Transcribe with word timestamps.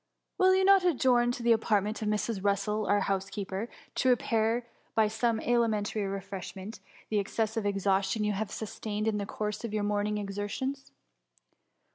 Will 0.39 0.55
you 0.55 0.65
not 0.65 0.83
adjourn 0.83 1.31
to 1.33 1.43
the 1.43 1.51
apart 1.51 1.83
ment 1.83 2.01
of 2.01 2.07
Mrs. 2.07 2.39
Russel^ 2.41 2.89
our 2.89 3.01
housekeeper, 3.01 3.69
to 3.93 4.09
re 4.09 4.15
pair 4.15 4.65
by 4.95 5.07
some 5.07 5.39
alimentary 5.39 6.07
refreshment, 6.07 6.79
the 7.11 7.19
ex* 7.19 7.35
cessive 7.37 7.65
exhaustion 7.65 8.23
you 8.23 8.33
have 8.33 8.49
sustained 8.49 9.07
in 9.07 9.19
the 9.19 9.27
course 9.27 9.63
of 9.63 9.75
your 9.75 9.83
morning^s 9.83 10.19
exertions 10.19 10.91